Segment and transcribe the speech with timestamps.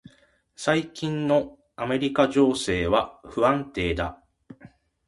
[0.55, 4.23] 最近のアメリカの情勢は不安定だ。